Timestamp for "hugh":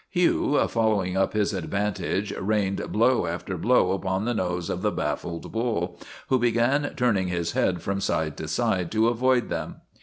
0.09-0.59